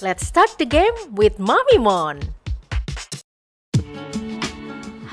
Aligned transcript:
Let's 0.00 0.24
start 0.24 0.56
the 0.56 0.64
game 0.64 0.96
with 1.12 1.36
Mommy 1.36 1.76
Mon. 1.76 2.24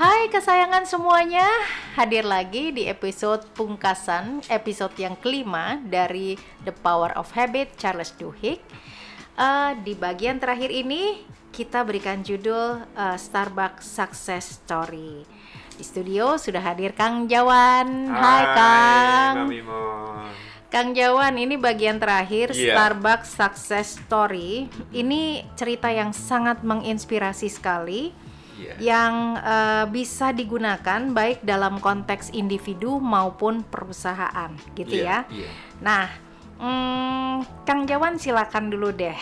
Hai 0.00 0.32
kesayangan 0.32 0.88
semuanya, 0.88 1.44
hadir 1.92 2.24
lagi 2.24 2.72
di 2.72 2.88
episode 2.88 3.44
pungkasan, 3.52 4.40
episode 4.48 4.96
yang 4.96 5.12
kelima 5.20 5.76
dari 5.84 6.40
The 6.64 6.72
Power 6.72 7.12
of 7.20 7.28
Habit 7.36 7.76
Charles 7.76 8.16
Duhigg. 8.16 8.64
Uh, 9.36 9.76
di 9.84 9.92
bagian 9.92 10.40
terakhir 10.40 10.72
ini 10.72 11.20
kita 11.52 11.84
berikan 11.84 12.24
judul 12.24 12.80
uh, 12.80 13.16
Starbucks 13.20 13.84
Success 13.84 14.64
Story. 14.64 15.20
Di 15.76 15.84
studio 15.84 16.40
sudah 16.40 16.64
hadir 16.64 16.96
Kang 16.96 17.28
Jawan. 17.28 18.08
Hai, 18.08 18.24
Hai 18.24 18.44
Kang. 18.56 19.34
Mami 19.52 19.60
Mon. 19.60 20.32
Kang 20.68 20.92
Jawan, 20.92 21.40
ini 21.40 21.56
bagian 21.56 21.96
terakhir 21.96 22.52
Iya. 22.52 22.76
Starbucks 22.76 23.32
Success 23.32 23.96
Story. 23.96 24.68
Ini 24.92 25.48
cerita 25.56 25.88
yang 25.88 26.12
sangat 26.12 26.60
menginspirasi 26.60 27.48
sekali 27.48 28.12
Iya. 28.60 28.74
yang 28.76 29.14
eh, 29.38 29.84
bisa 29.88 30.28
digunakan 30.30 31.08
baik 31.08 31.40
dalam 31.40 31.80
konteks 31.80 32.36
individu 32.36 33.00
maupun 33.00 33.64
perusahaan, 33.64 34.52
gitu 34.76 34.92
Iya, 34.92 35.24
ya. 35.24 35.32
iya. 35.32 35.50
Nah, 35.80 36.04
mm, 36.60 37.64
Kang 37.64 37.88
Jawan 37.88 38.20
silakan 38.20 38.68
dulu 38.68 38.92
deh, 38.92 39.16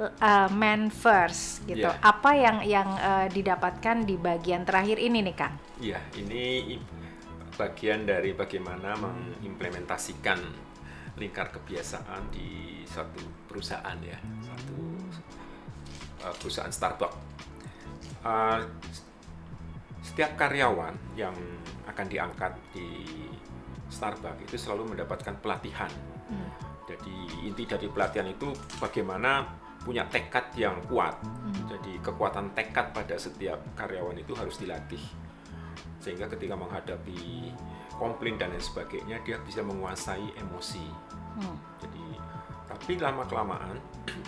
eh, 0.00 0.48
man 0.50 0.90
first, 0.90 1.62
gitu. 1.70 1.86
Iya. 1.86 2.02
Apa 2.02 2.34
yang 2.34 2.66
yang 2.66 2.88
eh, 2.98 3.26
didapatkan 3.30 4.02
di 4.02 4.18
bagian 4.18 4.66
terakhir 4.66 4.98
ini 4.98 5.22
nih, 5.22 5.36
Kang? 5.38 5.54
Iya, 5.78 6.02
ini 6.18 6.42
i- 6.74 6.82
bagian 7.54 8.08
dari 8.08 8.32
bagaimana 8.32 8.96
mengimplementasikan 8.96 10.40
lingkar 11.18 11.50
kebiasaan 11.50 12.30
di 12.30 12.82
suatu 12.86 13.22
perusahaan 13.48 13.98
ya, 14.02 14.18
satu 14.44 14.78
uh, 16.26 16.34
perusahaan 16.38 16.72
Starbucks. 16.72 17.18
Uh, 18.20 18.60
setiap 20.00 20.36
karyawan 20.36 20.92
yang 21.16 21.34
akan 21.88 22.06
diangkat 22.06 22.52
di 22.74 23.06
Starbucks 23.90 24.46
itu 24.46 24.56
selalu 24.58 24.94
mendapatkan 24.94 25.34
pelatihan. 25.42 25.90
Jadi 26.90 27.46
inti 27.46 27.62
dari 27.70 27.86
pelatihan 27.86 28.26
itu 28.26 28.50
bagaimana 28.82 29.46
punya 29.86 30.02
tekad 30.10 30.50
yang 30.58 30.74
kuat. 30.90 31.22
Jadi 31.70 32.02
kekuatan 32.02 32.50
tekad 32.50 32.90
pada 32.90 33.14
setiap 33.14 33.62
karyawan 33.78 34.18
itu 34.18 34.34
harus 34.34 34.58
dilatih. 34.58 35.00
Sehingga 36.00 36.26
ketika 36.32 36.56
menghadapi 36.56 37.52
komplain 38.00 38.40
dan 38.40 38.50
lain 38.50 38.64
sebagainya 38.64 39.20
dia 39.22 39.36
bisa 39.44 39.60
menguasai 39.60 40.32
emosi. 40.40 40.86
Hmm. 41.36 41.56
Jadi 41.78 42.16
tapi 42.64 42.96
lama 42.96 43.22
kelamaan 43.28 43.76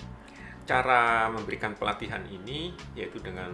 cara 0.70 1.32
memberikan 1.32 1.72
pelatihan 1.74 2.22
ini 2.28 2.76
yaitu 2.94 3.18
dengan 3.18 3.50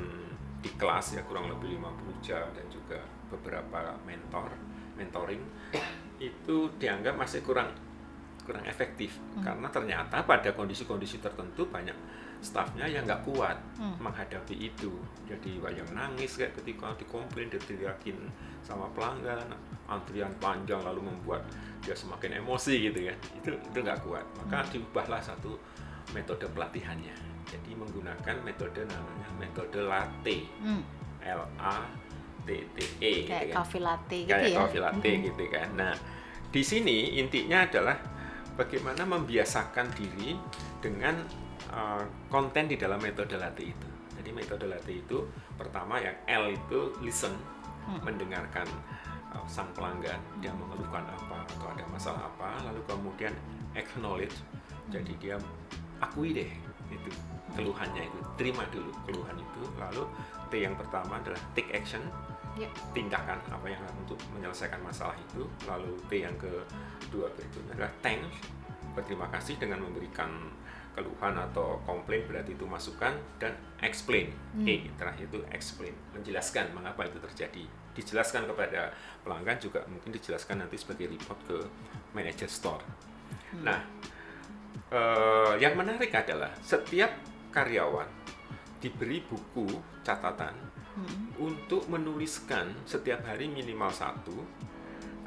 di 0.58 0.74
kelas 0.74 1.14
ya 1.14 1.22
kurang 1.22 1.46
lebih 1.46 1.78
50 1.78 2.18
jam 2.24 2.44
dan 2.50 2.66
juga 2.66 2.98
beberapa 3.30 3.94
mentor 4.02 4.50
mentoring 4.98 5.38
itu 6.18 6.56
dianggap 6.82 7.14
masih 7.14 7.46
kurang 7.46 7.70
kurang 8.42 8.66
efektif 8.66 9.14
karena 9.44 9.68
ternyata 9.70 10.24
pada 10.26 10.50
kondisi-kondisi 10.56 11.22
tertentu 11.22 11.68
banyak 11.70 11.94
stafnya 12.38 12.86
yang 12.86 13.02
nggak 13.02 13.22
kuat 13.22 13.58
Hmm. 13.76 13.98
menghadapi 13.98 14.70
itu 14.70 14.94
jadi 15.24 15.58
banyak 15.58 15.88
nangis 15.90 16.34
kayak 16.34 16.54
ketika 16.54 16.94
dikomplain 16.94 17.46
diteriakin 17.48 18.14
sama 18.62 18.86
pelanggan 18.92 19.42
antrian 19.86 20.30
panjang 20.38 20.78
lalu 20.80 21.02
membuat 21.02 21.42
dia 21.82 21.94
semakin 21.94 22.38
emosi 22.38 22.90
gitu 22.90 23.06
kan 23.06 23.18
itu 23.34 23.50
itu 23.50 23.78
nggak 23.78 24.00
kuat 24.02 24.22
maka 24.38 24.62
diubahlah 24.70 25.18
satu 25.18 25.58
metode 26.10 26.46
pelatihannya 26.48 27.14
jadi 27.44 27.70
menggunakan 27.74 28.36
metode 28.42 28.82
namanya 28.84 29.28
metode 29.34 29.78
latte 29.80 30.38
Hmm, 30.60 30.82
L 31.22 31.42
A 31.58 31.74
T 32.44 32.48
T 32.70 32.78
E 32.98 33.10
gitu 33.24 33.28
kayak 33.28 33.46
kan 33.50 33.56
coffee 33.58 33.82
latte 33.82 34.16
gitu 34.22 34.30
kayak 34.30 34.48
ya. 34.48 34.56
coffee 34.56 34.80
latte 34.80 35.10
Mhm. 35.10 35.22
gitu 35.26 35.44
kan. 35.48 35.68
Nah, 35.74 35.92
di 36.48 36.62
sini 36.62 36.96
intinya 37.16 37.60
adalah 37.60 37.96
bagaimana 38.54 39.04
membiasakan 39.04 39.92
diri 39.92 40.32
dengan 40.80 41.20
uh, 41.72 42.02
konten 42.28 42.68
di 42.68 42.76
dalam 42.76 43.00
metode 43.00 43.36
latte 43.36 43.64
itu. 43.64 43.88
Jadi 44.18 44.30
metode 44.34 44.66
latte 44.66 44.92
itu 44.92 45.24
pertama 45.54 46.02
yang 46.02 46.16
L 46.26 46.50
itu 46.52 46.92
listen, 47.00 47.32
Hmm. 47.88 48.04
mendengarkan 48.04 48.68
uh, 49.32 49.40
sang 49.48 49.72
pelanggan 49.72 50.20
dia 50.44 50.52
mengeluhkan 50.52 51.08
apa 51.08 51.40
atau 51.56 51.72
ada 51.72 51.88
masalah 51.88 52.28
apa, 52.28 52.60
lalu 52.68 52.84
kemudian 52.84 53.32
acknowledge. 53.72 54.36
Jadi 54.92 55.16
dia 55.16 55.40
akui 55.96 56.36
deh 56.36 56.52
itu 56.92 57.08
keluhannya 57.56 58.04
itu, 58.04 58.20
terima 58.36 58.68
dulu 58.68 58.92
keluhan 59.08 59.40
itu. 59.40 59.60
Lalu 59.80 60.04
T 60.52 60.60
yang 60.60 60.76
pertama 60.76 61.16
adalah 61.16 61.40
take 61.56 61.72
action, 61.72 62.04
Ya. 62.58 62.66
tindakan 62.90 63.38
apa 63.54 63.70
yang 63.70 63.78
untuk 64.02 64.18
menyelesaikan 64.34 64.82
masalah 64.82 65.14
itu 65.14 65.46
lalu 65.62 65.94
T 66.10 66.26
yang 66.26 66.34
kedua 66.36 67.30
berikutnya 67.30 67.72
adalah 67.78 67.92
thanks 68.02 68.34
berterima 68.98 69.30
kasih 69.30 69.54
dengan 69.56 69.78
memberikan 69.86 70.50
keluhan 70.98 71.38
atau 71.38 71.78
komplain 71.86 72.26
berarti 72.26 72.58
itu 72.58 72.66
masukan 72.66 73.14
dan 73.38 73.54
explain. 73.78 74.34
E 74.66 74.90
terakhir 74.98 75.30
itu 75.30 75.38
explain 75.54 75.94
menjelaskan 76.10 76.74
mengapa 76.74 77.06
itu 77.06 77.22
terjadi. 77.22 77.64
Dijelaskan 77.94 78.50
kepada 78.50 78.90
pelanggan 79.22 79.58
juga 79.62 79.86
mungkin 79.86 80.10
dijelaskan 80.10 80.66
nanti 80.66 80.74
sebagai 80.74 81.06
report 81.06 81.38
ke 81.46 81.58
manajer 82.18 82.50
store. 82.50 82.82
Nah 83.62 83.78
eh, 84.90 85.54
yang 85.62 85.78
menarik 85.78 86.10
adalah 86.10 86.50
setiap 86.58 87.14
karyawan 87.54 88.10
diberi 88.82 89.22
buku 89.22 89.66
catatan 90.02 90.68
Hmm. 90.98 91.30
untuk 91.38 91.86
menuliskan 91.86 92.74
setiap 92.82 93.22
hari 93.22 93.46
minimal 93.46 93.86
satu 93.94 94.34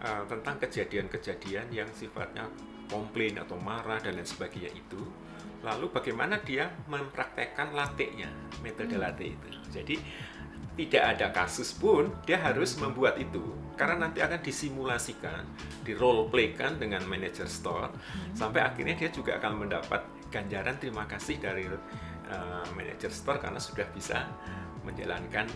uh, 0.04 0.24
tentang 0.28 0.60
kejadian-kejadian 0.60 1.72
yang 1.72 1.88
sifatnya 1.96 2.52
komplain 2.92 3.40
atau 3.40 3.56
marah 3.56 4.04
dan 4.04 4.20
lain 4.20 4.28
sebagainya 4.28 4.76
itu. 4.76 5.00
Lalu 5.64 5.94
bagaimana 5.94 6.42
dia 6.44 6.68
mempraktekkan 6.90 7.72
latte-nya, 7.72 8.28
metode 8.60 8.98
latte 9.00 9.32
itu. 9.32 9.48
Jadi 9.72 9.96
tidak 10.76 11.04
ada 11.18 11.28
kasus 11.32 11.72
pun 11.76 12.10
dia 12.26 12.40
harus 12.42 12.80
membuat 12.80 13.20
itu 13.20 13.44
karena 13.76 14.08
nanti 14.08 14.22
akan 14.24 14.40
disimulasikan, 14.40 15.44
di 15.82 15.98
role 15.98 16.30
playkan 16.30 16.78
dengan 16.78 17.02
manajer 17.10 17.50
store 17.50 17.92
sampai 18.38 18.62
akhirnya 18.62 18.94
dia 18.94 19.10
juga 19.10 19.42
akan 19.42 19.66
mendapat 19.68 20.02
ganjaran 20.32 20.78
terima 20.80 21.04
kasih 21.10 21.42
dari 21.42 21.68
uh, 21.68 22.66
manajer 22.78 23.12
store 23.12 23.42
karena 23.42 23.60
sudah 23.60 23.86
bisa 23.92 24.26
menjalankan 24.88 25.50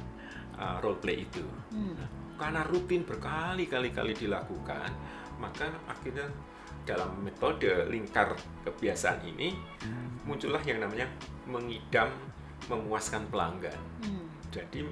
uh, 0.60 0.78
role 0.84 1.00
play 1.00 1.26
itu. 1.26 1.46
Hmm. 1.72 1.96
Karena 2.36 2.68
rutin 2.68 3.08
berkali-kali 3.08 3.96
kali 3.96 4.12
dilakukan, 4.12 4.92
maka 5.40 5.72
akhirnya 5.88 6.28
dalam 6.86 7.10
metode 7.26 7.90
lingkar 7.90 8.38
kebiasaan 8.64 9.26
ini 9.26 9.58
muncullah 10.24 10.62
yang 10.64 10.80
namanya 10.82 11.10
mengidam 11.50 12.10
memuaskan 12.66 13.26
pelanggan. 13.30 13.78
Hmm. 14.02 14.26
Jadi 14.54 14.86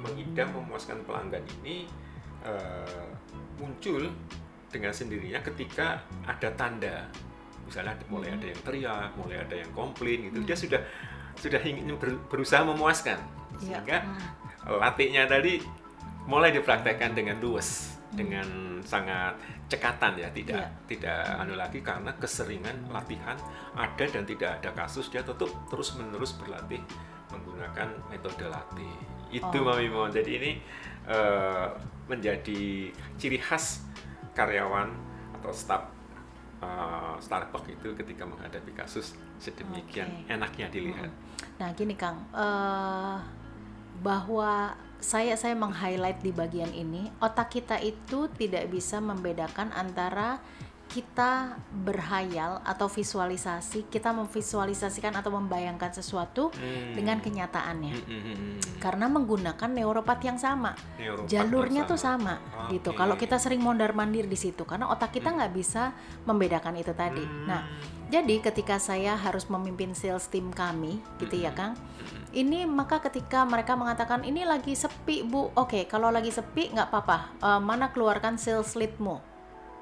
mengidam 0.00 0.52
memuaskan 0.54 1.02
pelanggan 1.04 1.42
ini 1.60 1.88
eh, 2.46 3.08
muncul 3.58 4.06
dengan 4.70 4.92
sendirinya 4.94 5.40
ketika 5.42 5.98
ada 6.28 6.48
tanda, 6.54 7.08
misalnya 7.66 7.96
mulai 8.06 8.30
ada 8.30 8.46
yang 8.46 8.60
teriak, 8.62 9.10
mulai 9.16 9.42
ada 9.42 9.56
yang 9.56 9.70
komplain 9.74 10.28
gitu, 10.30 10.44
dia 10.44 10.54
sudah 10.54 10.80
sudah 11.34 11.58
ingin 11.64 11.90
ber- 11.98 12.20
berusaha 12.30 12.62
memuaskan, 12.62 13.18
Ya. 13.58 13.80
sehingga 13.82 14.04
Hmm. 14.04 14.78
latihnya 14.78 15.26
tadi 15.26 15.58
mulai 16.28 16.52
dipraktekkan 16.52 17.16
dengan 17.16 17.40
luwes, 17.42 17.97
dengan 18.18 18.46
sangat 18.82 19.38
cekatan 19.70 20.18
ya, 20.18 20.26
tidak 20.34 20.58
Iya. 20.58 20.68
tidak 20.90 21.20
anu 21.38 21.54
lagi 21.54 21.78
karena 21.78 22.10
keseringan 22.18 22.90
latihan 22.90 23.38
ada 23.78 24.04
dan 24.04 24.26
tidak 24.26 24.58
ada 24.58 24.74
kasus 24.74 25.06
dia 25.06 25.22
tetap 25.22 25.46
terus 25.70 25.94
menerus 25.94 26.34
berlatih 26.34 26.82
menggunakan 27.30 27.88
metode 28.10 28.50
latih. 28.50 28.94
Itu 29.30 29.60
Oh. 29.60 29.70
Mami 29.70 29.86
Mon. 29.86 30.10
Jadi 30.10 30.30
ini 30.34 30.50
eh, 31.06 31.66
menjadi 32.08 32.88
ciri 33.16 33.38
khas 33.38 33.84
karyawan 34.32 34.88
atau 35.38 35.52
staf 35.52 35.86
eh, 36.58 37.14
Starbucks 37.20 37.68
itu 37.70 37.94
ketika 37.94 38.24
menghadapi 38.24 38.72
kasus 38.74 39.14
sedemikian 39.38 40.08
Oke. 40.24 40.32
enaknya 40.34 40.66
dilihat. 40.72 41.12
Nah, 41.60 41.68
gini 41.76 41.94
Kang, 41.94 42.24
eh, 42.32 43.16
bahwa 44.00 44.72
saya 44.98 45.38
saya 45.38 45.54
meng-highlight 45.54 46.20
di 46.26 46.34
bagian 46.34 46.74
ini, 46.74 47.06
otak 47.22 47.54
kita 47.54 47.78
itu 47.78 48.26
tidak 48.34 48.66
bisa 48.66 48.98
membedakan 48.98 49.70
antara 49.70 50.42
kita 50.88 51.60
berhayal 51.84 52.64
atau 52.64 52.88
visualisasi, 52.88 53.92
kita 53.92 54.08
memvisualisasikan 54.10 55.12
atau 55.14 55.28
membayangkan 55.36 55.92
sesuatu 55.92 56.48
Hmm. 56.56 56.96
dengan 56.96 57.20
kenyataannya. 57.20 57.92
Hmm, 57.92 58.08
hmm, 58.08 58.22
hmm, 58.24 58.36
hmm. 58.36 58.56
Karena 58.80 59.06
menggunakan 59.06 59.68
neuropat 59.68 60.18
yang 60.24 60.40
sama. 60.40 60.72
Neuropat 60.96 61.28
Jalurnya 61.28 61.84
tuh 61.84 62.00
bersama. 62.00 62.40
sama 62.40 62.68
gitu. 62.72 62.96
Oke. 62.96 62.98
Kalau 62.98 63.14
kita 63.20 63.36
sering 63.36 63.60
mondar-mandir 63.60 64.24
di 64.24 64.34
situ 64.34 64.64
karena 64.64 64.88
otak 64.88 65.12
kita 65.12 65.28
nggak 65.28 65.52
bisa 65.52 65.92
membedakan 66.24 66.80
itu 66.80 66.96
tadi. 66.96 67.20
Hmm. 67.22 67.44
Nah, 67.44 67.62
jadi 68.08 68.40
ketika 68.40 68.80
saya 68.80 69.12
harus 69.12 69.44
memimpin 69.52 69.92
sales 69.92 70.24
team 70.32 70.48
kami 70.48 71.04
gitu 71.20 71.36
ya, 71.36 71.52
Kang. 71.52 71.76
Ini 72.32 72.64
maka 72.64 73.00
ketika 73.04 73.44
mereka 73.44 73.76
mengatakan 73.76 74.24
ini 74.24 74.48
lagi 74.48 74.72
sepi, 74.72 75.24
Bu. 75.24 75.52
Oke, 75.52 75.84
kalau 75.84 76.08
lagi 76.08 76.32
sepi 76.32 76.72
nggak 76.72 76.88
apa-apa. 76.88 77.18
Eh, 77.44 77.60
mana 77.60 77.92
keluarkan 77.92 78.40
sales 78.40 78.72
leadmu. 78.72 79.20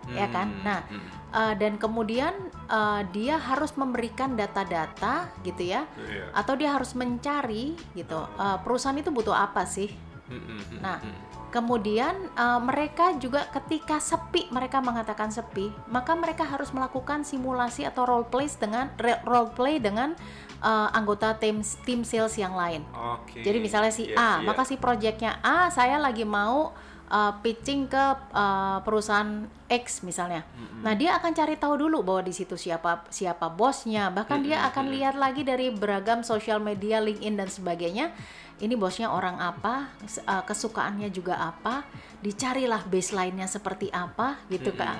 Ya 0.07 0.31
kan? 0.31 0.49
Hmm, 0.53 0.63
Nah, 0.63 0.81
hmm. 0.87 1.07
eh, 1.33 1.55
dan 1.59 1.77
kemudian 1.77 2.35
eh, 2.67 3.03
dia 3.11 3.37
harus 3.37 3.75
memberikan 3.75 4.35
data-data 4.35 5.31
gitu 5.43 5.67
ya. 5.67 5.83
Iya. 5.99 6.31
Atau 6.33 6.55
dia 6.55 6.71
harus 6.71 6.95
mencari 6.95 7.75
gitu. 7.93 8.21
eh, 8.37 8.59
perusahaan 8.63 8.95
itu 8.95 9.11
butuh 9.11 9.35
apa 9.35 9.67
sih? 9.67 9.91
Hmm, 10.27 10.39
hmm, 10.39 10.59
hmm, 10.61 10.79
Nah, 10.79 10.99
hmm. 11.03 11.17
Kemudian 11.47 12.13
eh, 12.37 12.61
mereka 12.61 13.17
juga 13.17 13.47
ketika 13.49 13.97
sepi, 13.97 14.51
mereka 14.51 14.83
mengatakan 14.83 15.33
sepi, 15.33 15.73
maka 15.89 16.13
mereka 16.13 16.45
harus 16.45 16.69
melakukan 16.75 17.25
simulasi 17.25 17.87
atau 17.87 18.05
role 18.05 18.27
play 18.29 18.45
dengan 18.51 18.93
role 19.25 19.49
play 19.55 19.81
dengan 19.81 20.13
eh, 20.61 20.89
anggota 20.93 21.39
tim 21.39 21.63
tim 21.87 22.03
sales 22.03 22.37
yang 22.37 22.53
lain. 22.53 22.85
Oke. 22.93 23.41
Jadi 23.41 23.59
misalnya 23.63 23.91
si 23.91 24.11
Iya, 24.11 24.19
A, 24.19 24.31
iya. 24.39 24.45
maka 24.45 24.63
si 24.63 24.77
proyeknya 24.77 25.39
A 25.41 25.71
saya 25.71 25.97
lagi 25.97 26.27
mau 26.29 26.75
uh, 27.11 27.33
pitching 27.43 27.91
ke 27.91 28.05
uh, 28.33 28.79
perusahaan 28.83 29.47
X 29.67 30.07
misalnya. 30.07 30.47
Nah, 30.87 30.95
dia 30.95 31.19
akan 31.19 31.35
cari 31.35 31.59
tahu 31.59 31.89
dulu 31.89 32.07
bahwa 32.07 32.23
di 32.23 32.31
situ 32.31 32.55
siapa 32.55 33.03
siapa 33.11 33.51
bosnya, 33.51 34.15
bahkan 34.15 34.39
dia 34.43 34.63
akan 34.71 34.95
lihat 34.95 35.19
lagi 35.19 35.43
dari 35.43 35.75
beragam 35.75 36.23
sosial 36.23 36.63
media, 36.63 37.03
LinkedIn 37.03 37.35
dan 37.35 37.51
sebagainya. 37.51 38.15
Ini 38.57 38.73
bosnya 38.79 39.13
orang 39.13 39.37
apa, 39.37 39.93
uh, 40.25 40.41
kesukaannya 40.47 41.13
juga 41.13 41.37
apa, 41.37 41.85
dicarilah 42.25 42.89
baseline-nya 42.89 43.45
seperti 43.45 43.93
apa 43.93 44.41
gitu 44.49 44.73
kan. 44.73 44.97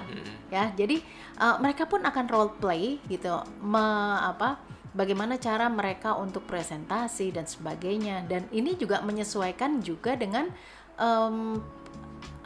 Ya, 0.53 0.75
jadi 0.77 1.01
uh, 1.41 1.57
mereka 1.63 1.89
pun 1.89 2.05
akan 2.05 2.25
role 2.29 2.53
play 2.61 3.01
gitu, 3.09 3.33
me- 3.65 4.21
apa 4.21 4.61
bagaimana 4.93 5.41
cara 5.41 5.73
mereka 5.73 6.17
untuk 6.21 6.45
presentasi 6.45 7.33
dan 7.33 7.49
sebagainya. 7.49 8.29
Dan 8.29 8.45
ini 8.53 8.77
juga 8.77 9.01
menyesuaikan 9.01 9.81
juga 9.81 10.21
dengan 10.21 10.53
em, 11.01 11.61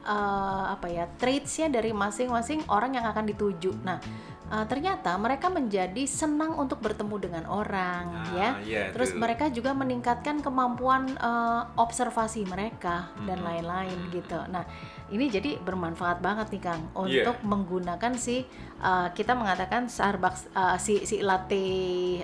eh, 0.02 0.64
apa 0.70 0.87
ya 0.87 1.05
traitsnya 1.17 1.69
dari 1.69 1.91
masing-masing 1.91 2.64
orang 2.67 2.94
yang 2.94 3.05
akan 3.05 3.25
dituju. 3.26 3.75
Nah 3.82 4.00
eh, 4.47 4.64
ternyata 4.67 5.14
mereka 5.14 5.47
menjadi 5.47 6.02
senang 6.05 6.55
untuk 6.55 6.81
bertemu 6.81 7.17
dengan 7.19 7.44
orang 7.47 8.05
Ah, 8.11 8.26
ya. 8.35 8.49
iya, 8.61 8.82
Terus 8.91 9.14
mereka 9.14 9.47
juga 9.49 9.70
meningkatkan 9.73 10.41
kemampuan 10.41 11.06
eh, 11.12 11.62
observasi 11.76 12.43
mereka 12.44 13.14
dan 13.23 13.38
Hmm. 13.38 13.47
lain-lain 13.47 13.99
gitu. 14.11 14.41
Nah 14.49 14.67
ini 15.08 15.26
jadi 15.26 15.58
bermanfaat 15.58 16.19
banget 16.19 16.50
nih 16.50 16.62
Kang 16.62 16.82
Iya. 17.05 17.26
untuk 17.26 17.37
menggunakan 17.43 18.12
si 18.14 18.43
eh, 18.81 19.08
kita 19.12 19.32
mengatakan 19.35 19.87
Starbucks 19.87 20.50
eh, 20.50 20.76
si 20.79 20.94
si 21.05 21.20
latte 21.20 21.62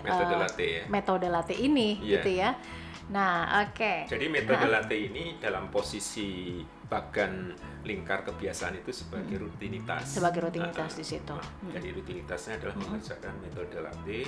Metode 0.01 0.35
eh, 0.35 0.41
latte 0.41 0.67
ya. 0.67 0.83
metode 0.89 1.27
latte 1.29 1.55
ini 1.55 2.01
Iya. 2.01 2.11
gitu 2.19 2.31
ya. 2.33 2.51
Nah, 3.07 3.63
oke. 3.63 4.11
Jadi 4.11 4.27
metode 4.27 4.67
latte 4.67 4.99
ini 4.99 5.39
dalam 5.39 5.71
posisi 5.71 6.59
bagan 6.87 7.51
lingkar 7.83 8.23
kebiasaan 8.23 8.77
itu 8.77 8.91
sebagai 8.91 9.39
rutinitas. 9.41 10.07
Sebagai 10.13 10.43
rutinitas 10.45 10.91
Nah, 10.91 10.99
di 10.99 11.05
situ. 11.05 11.35
nah, 11.35 11.43
Hmm. 11.63 11.73
Jadi 11.73 11.89
rutinitasnya 11.93 12.53
adalah 12.57 12.77
mengerjakan 12.77 13.33
metode 13.39 13.77
latte. 13.77 14.21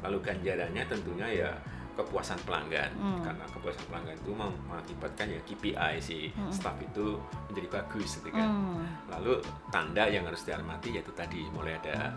Lalu 0.00 0.16
ganjarannya 0.22 0.84
tentunya 0.86 1.28
ya 1.28 1.50
kepuasan 1.92 2.36
pelanggan 2.44 2.92
Hmm. 2.92 3.24
karena 3.24 3.44
kepuasan 3.48 3.84
pelanggan 3.88 4.16
itu 4.18 4.30
meng- 4.30 4.60
mengakibatkan 4.66 5.32
ya 5.32 5.40
KPI 5.42 5.94
si 5.96 6.18
staff 6.50 6.76
itu 6.78 7.16
menjadi 7.48 7.68
bagus 7.72 8.20
gitu 8.20 8.28
kan. 8.30 8.48
Hmm. 8.48 8.84
Lalu 9.08 9.40
tanda 9.68 10.04
yang 10.04 10.24
harus 10.24 10.44
dihormati 10.44 10.92
yaitu 10.92 11.12
tadi 11.12 11.40
mulai 11.50 11.76
ada 11.78 12.12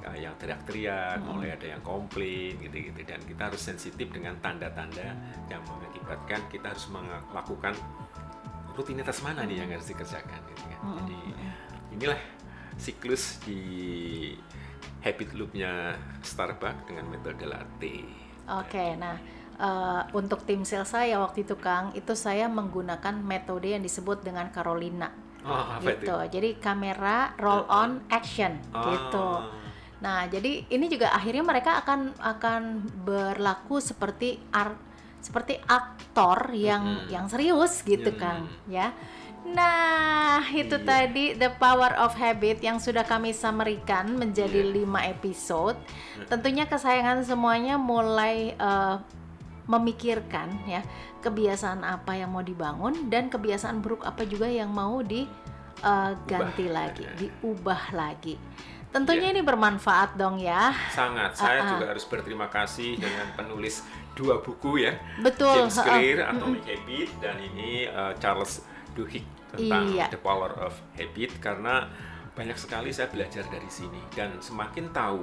uh, 0.00 0.16
yang 0.16 0.32
teriak-teriak, 0.36 1.20
mulai 1.22 1.52
ada 1.52 1.66
yang 1.70 1.80
komplain 1.80 2.56
gitu-gitu 2.56 3.00
dan 3.02 3.20
kita 3.20 3.48
harus 3.48 3.60
sensitif 3.62 4.08
dengan 4.08 4.36
tanda-tanda 4.40 5.12
yang 5.46 5.60
mengakibatkan 5.62 6.40
kita 6.48 6.72
harus 6.72 6.88
melakukan 6.88 7.76
rutinitas 8.74 9.20
mana 9.20 9.44
nih 9.44 9.62
yang 9.62 9.70
harus 9.70 9.88
dikerjakan 9.88 10.40
gitu 10.50 10.62
kan. 10.66 10.80
Jadi 11.04 11.18
inilah 11.92 12.20
siklus 12.76 13.38
di 13.44 13.60
habit 15.00 15.32
loop-nya 15.32 15.96
Starbucks 16.20 16.88
dengan 16.88 17.08
metode 17.08 17.44
latte. 17.44 18.04
Oke, 18.50 18.96
nah 18.96 19.16
eh, 19.56 20.02
untuk 20.16 20.44
tim 20.44 20.64
sales 20.64 20.88
saya 20.88 21.20
waktu 21.20 21.44
itu 21.44 21.56
Kang, 21.56 21.92
itu 21.92 22.12
saya 22.16 22.48
menggunakan 22.48 23.14
metode 23.16 23.72
yang 23.72 23.82
disebut 23.84 24.24
dengan 24.24 24.48
Carolina. 24.50 25.08
Oh, 25.40 25.80
apa 25.80 25.96
itu? 25.96 26.04
gitu. 26.04 26.16
Jadi 26.36 26.48
kamera 26.60 27.32
roll 27.40 27.64
on 27.68 28.04
action 28.12 28.60
Oh. 28.76 28.84
gitu. 28.92 29.28
Nah, 30.00 30.24
jadi 30.28 30.64
ini 30.68 30.88
juga 30.88 31.12
akhirnya 31.12 31.44
mereka 31.44 31.76
akan 31.84 32.16
akan 32.16 32.62
berlaku 33.04 33.80
seperti 33.80 34.40
ar, 34.48 34.72
seperti 35.20 35.60
aktor 35.62 36.50
yang 36.50 36.82
Mm-mm. 36.82 37.08
yang 37.08 37.24
serius 37.26 37.80
gitu 37.82 38.10
Mm. 38.10 38.16
Kang, 38.16 38.40
ya. 38.66 38.90
Nah, 39.42 40.44
itu 40.50 40.76
Iya. 40.76 40.84
tadi 40.84 41.24
The 41.32 41.50
Power 41.54 41.96
of 41.96 42.12
Habit 42.12 42.60
yang 42.60 42.76
sudah 42.76 43.02
kami 43.02 43.32
samerikan 43.32 44.12
menjadi 44.12 44.60
Iya. 44.62 44.72
lima 44.74 45.00
episode. 45.02 45.80
Tentunya 46.26 46.64
kesayangan 46.64 47.22
semuanya 47.22 47.74
mulai 47.74 48.52
eh, 48.52 48.96
memikirkan 49.64 50.50
ya 50.66 50.82
kebiasaan 51.20 51.80
apa 51.80 52.16
yang 52.16 52.30
mau 52.30 52.42
dibangun 52.42 53.06
dan 53.06 53.28
kebiasaan 53.28 53.78
buruk 53.78 54.02
apa 54.02 54.24
juga 54.24 54.44
yang 54.44 54.68
mau 54.68 54.98
diganti 55.00 56.24
Ubah. 56.64 56.74
lagi, 56.74 57.04
diubah 57.14 57.82
lagi. 57.92 58.34
Tentunya 58.90 59.30
Iya. 59.30 59.34
ini 59.38 59.42
bermanfaat 59.42 60.18
dong 60.18 60.36
ya. 60.36 60.74
Sangat. 60.90 61.38
Saya 61.38 61.62
Ah, 61.62 61.64
ah. 61.64 61.70
juga 61.72 61.84
harus 61.88 62.02
berterima 62.02 62.50
kasih 62.50 62.98
dengan 62.98 63.30
penulis 63.32 63.86
dua 64.20 64.36
buku 64.38 64.84
ya. 64.84 64.92
Betul. 65.18 65.64
James. 65.64 65.80
Clear, 65.80 66.28
Atomic 66.28 66.62
Habit, 66.62 67.10
dan 67.18 67.36
ini 67.40 67.88
uh, 67.88 68.12
Charles 68.14 68.60
Duhigg 68.92 69.24
tentang 69.48 69.88
Iya. 69.88 70.06
The 70.08 70.20
Power 70.20 70.52
of 70.60 70.76
Habit 70.94 71.40
karena 71.40 71.88
banyak 72.30 72.54
sekali 72.54 72.88
saya 72.88 73.08
belajar 73.08 73.42
dari 73.44 73.66
sini 73.66 73.98
dan 74.12 74.38
semakin 74.38 74.92
tahu 74.92 75.18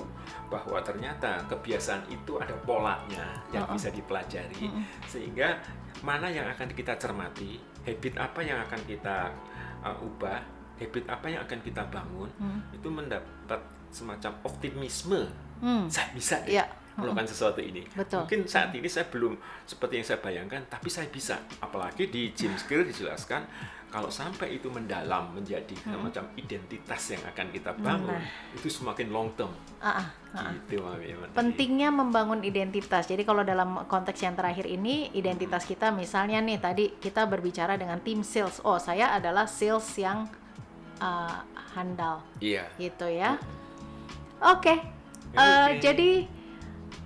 bahwa 0.49 0.81
ternyata 0.81 1.39
kebiasaan 1.47 2.03
itu 2.07 2.35
ada 2.35 2.51
polanya 2.59 3.23
yang 3.49 3.63
Uh-uh. 3.63 3.73
bisa 3.73 3.89
dipelajari 3.89 4.67
sehingga 5.05 5.55
mana 6.01 6.27
yang 6.27 6.45
akan 6.47 6.67
kita 6.69 6.93
cermati, 6.95 7.57
habit 7.81 8.17
apa 8.17 8.39
yang 8.39 8.59
akan 8.59 8.81
kita 8.83 9.33
uh, 9.81 9.97
ubah, 9.97 10.37
habit 10.77 11.07
apa 11.07 11.25
yang 11.27 11.41
akan 11.41 11.59
kita 11.61 11.81
bangun 11.87 12.29
Hmm. 12.37 12.59
itu 12.69 12.85
mendapat 12.87 13.61
semacam 13.89 14.31
optimisme 14.43 15.25
Hmm. 15.57 15.87
saya 15.87 16.11
bisa 16.11 16.37
deh 16.43 16.53
Iya. 16.53 16.65
Melakukan 16.97 17.29
sesuatu 17.29 17.61
ini. 17.61 17.85
Betul. 17.93 18.25
Mungkin 18.25 18.39
saat 18.45 18.73
ini 18.73 18.89
saya 18.89 19.05
belum 19.07 19.37
seperti 19.63 20.01
yang 20.01 20.05
saya 20.05 20.19
bayangkan, 20.19 20.61
tapi 20.65 20.89
saya 20.89 21.05
bisa. 21.07 21.37
Apalagi 21.57 22.09
di 22.09 22.33
James 22.33 22.65
Clear 22.65 22.83
dijelaskan 22.83 23.45
kalau 23.87 24.11
sampai 24.11 24.59
itu 24.59 24.67
mendalam 24.67 25.31
menjadi 25.31 25.71
semacam 25.79 26.27
identitas 26.35 27.01
yang 27.07 27.23
akan 27.23 27.47
kita 27.55 27.71
bangun, 27.79 28.19
Nah. 28.19 28.51
itu 28.51 28.67
semakin 28.67 29.07
long 29.07 29.31
term. 29.39 29.47
Ah, 29.79 30.03
ah, 30.03 30.07
ah, 30.35 30.39
ah. 30.43 30.51
Gitu, 30.67 30.83
Mami. 30.83 31.15
Pentingnya 31.31 31.87
membangun 31.87 32.43
identitas. 32.43 33.07
Jadi 33.07 33.23
kalau 33.23 33.47
dalam 33.47 33.87
konteks 33.87 34.19
yang 34.19 34.35
terakhir 34.35 34.67
ini, 34.67 35.07
identitas 35.15 35.63
kita 35.63 35.87
misalnya 35.95 36.43
nih 36.43 36.59
tadi 36.59 36.85
kita 36.99 37.23
berbicara 37.25 37.79
dengan 37.79 38.03
tim 38.03 38.27
sales. 38.27 38.59
Oh, 38.67 38.75
saya 38.75 39.15
adalah 39.15 39.47
sales 39.47 39.87
yang 39.95 40.27
uh, 40.99 41.37
handal 41.71 42.19
Iya. 42.43 42.67
gitu 42.75 43.07
ya. 43.07 43.39
Oke. 44.43 44.75
eh, 45.31 45.39
Oke. 45.39 45.79
jadi 45.79 46.09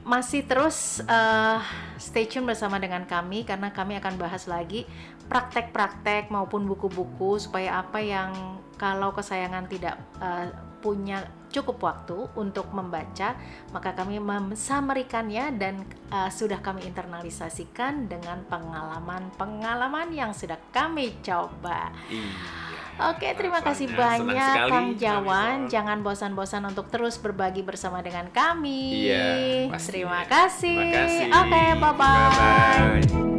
masih 0.01 0.41
terus 0.45 1.01
eh, 1.05 1.59
stay 2.01 2.25
tune 2.25 2.49
bersama 2.49 2.81
dengan 2.81 3.05
kami 3.05 3.45
karena 3.45 3.69
kami 3.69 4.01
akan 4.01 4.17
bahas 4.17 4.49
lagi 4.49 4.89
praktek-praktek 5.29 6.27
maupun 6.33 6.65
buku-buku 6.67 7.39
supaya 7.39 7.79
apa 7.79 8.01
yang 8.01 8.59
kalau 8.81 9.13
kesayangan 9.13 9.69
tidak 9.69 9.95
eh, 10.17 10.49
punya 10.81 11.21
cukup 11.53 11.77
waktu 11.83 12.17
untuk 12.33 12.73
membaca, 12.73 13.37
maka 13.69 13.93
kami 13.93 14.17
memsamerikannya 14.17 15.45
dan 15.61 15.85
eh, 16.09 16.29
sudah 16.33 16.57
kami 16.65 16.89
internalisasikan 16.89 18.09
dengan 18.09 18.41
pengalaman-pengalaman 18.49 20.09
yang 20.15 20.33
sudah 20.33 20.57
kami 20.73 21.21
coba. 21.21 21.93
Iya. 22.09 22.70
Oke, 22.99 23.31
terima 23.33 23.63
kasih 23.63 23.87
banyak 23.91 24.35
sekali, 24.35 24.71
Kang 24.71 24.89
Jawan. 24.99 25.57
Jangan 25.71 26.03
bosan-bosan 26.03 26.63
untuk 26.67 26.91
terus 26.91 27.15
berbagi 27.17 27.63
bersama 27.63 28.03
dengan 28.03 28.27
kami. 28.29 29.07
Iya. 29.07 29.71
Terima 29.79 30.27
kasih. 30.27 30.75
Terima 30.75 30.85
kasih. 30.91 31.27
Oke, 31.31 31.63
bye-bye. 31.79 32.29
Bye-bye. 32.31 33.30